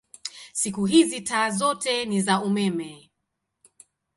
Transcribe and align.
Siku 0.53 0.85
hizi 0.85 1.21
taa 1.21 1.49
zote 1.49 2.05
ni 2.05 2.21
za 2.21 2.41
umeme. 2.41 3.11